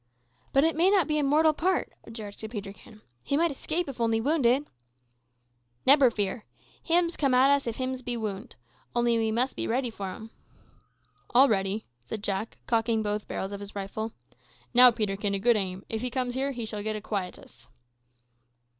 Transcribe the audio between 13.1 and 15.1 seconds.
barrels of his rifle. "Now,